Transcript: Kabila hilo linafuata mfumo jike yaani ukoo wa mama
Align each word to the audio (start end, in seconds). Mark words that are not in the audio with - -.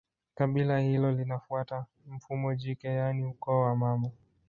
Kabila 0.35 0.79
hilo 0.79 1.11
linafuata 1.11 1.85
mfumo 2.07 2.55
jike 2.55 2.87
yaani 2.87 3.25
ukoo 3.25 3.61
wa 3.61 3.75
mama 3.75 4.11